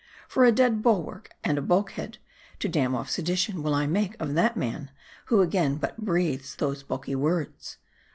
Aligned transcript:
For 0.27 0.43
a 0.45 0.51
dead 0.51 0.81
bulwark 0.81 1.29
and 1.43 1.59
a 1.59 1.61
bulkhead, 1.61 2.17
to 2.57 2.67
dam 2.67 2.95
off 2.95 3.11
sedition, 3.11 3.61
will 3.61 3.75
I 3.75 3.85
make 3.85 4.19
of 4.19 4.33
that 4.33 4.57
man, 4.57 4.89
who 5.25 5.41
again 5.41 5.75
but 5.75 6.03
breathes 6.03 6.55
those 6.55 6.81
bulky 6.81 7.13
words. 7.13 7.77